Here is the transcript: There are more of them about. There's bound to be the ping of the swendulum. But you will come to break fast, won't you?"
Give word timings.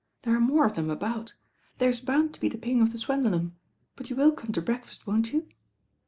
There 0.23 0.35
are 0.35 0.39
more 0.39 0.65
of 0.65 0.73
them 0.73 0.89
about. 0.89 1.35
There's 1.77 1.99
bound 2.01 2.33
to 2.33 2.39
be 2.39 2.49
the 2.49 2.57
ping 2.57 2.81
of 2.81 2.91
the 2.91 2.97
swendulum. 2.97 3.55
But 3.95 4.09
you 4.09 4.15
will 4.15 4.31
come 4.31 4.51
to 4.53 4.59
break 4.59 4.83
fast, 4.83 5.05
won't 5.05 5.31
you?" 5.31 5.47